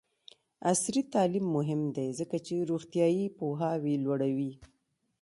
[0.71, 4.51] عصري تعلیم مهم دی ځکه چې روغتیایي پوهاوی لوړوي.